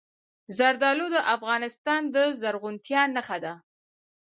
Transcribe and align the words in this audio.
زردالو 0.57 1.07
د 1.15 1.17
افغانستان 1.35 2.01
د 2.15 2.17
زرغونتیا 2.41 3.01
نښه 3.15 3.37
ده. 3.43 3.53